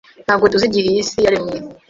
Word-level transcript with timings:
Ntabwo 0.25 0.45
tuzi 0.51 0.65
igihe 0.69 0.87
iyi 0.89 1.01
si 1.09 1.17
yaremye. 1.25 1.57